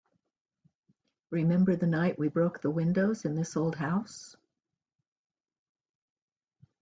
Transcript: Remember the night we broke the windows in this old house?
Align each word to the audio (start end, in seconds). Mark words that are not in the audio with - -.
Remember 1.29 1.75
the 1.75 1.85
night 1.85 2.17
we 2.17 2.27
broke 2.27 2.59
the 2.59 2.71
windows 2.71 3.23
in 3.23 3.35
this 3.35 3.55
old 3.55 3.75
house? 3.75 4.35